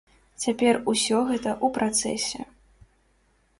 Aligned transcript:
Цяпер 0.43 0.79
усё 0.93 1.19
гэта 1.29 1.51
ў 1.53 1.67
працэсе. 1.77 2.45